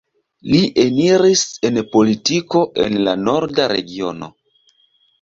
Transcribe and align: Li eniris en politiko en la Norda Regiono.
Li 0.53 0.61
eniris 0.83 1.43
en 1.69 1.77
politiko 1.97 2.65
en 2.89 3.01
la 3.05 3.17
Norda 3.31 3.71
Regiono. 3.77 4.35